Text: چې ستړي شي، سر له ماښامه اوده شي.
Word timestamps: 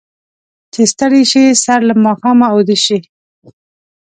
چې 0.73 0.81
ستړي 0.91 1.23
شي، 1.31 1.43
سر 1.63 1.79
له 1.89 1.95
ماښامه 2.05 2.47
اوده 2.53 2.77
شي. 2.85 2.99